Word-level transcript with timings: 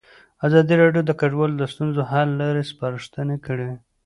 ازادي 0.47 0.73
راډیو 0.81 1.03
د 1.07 1.11
کډوال 1.19 1.51
د 1.57 1.63
ستونزو 1.73 2.01
حل 2.11 2.29
لارې 2.41 2.63
سپارښتنې 2.71 3.37
کړي. 3.45 3.71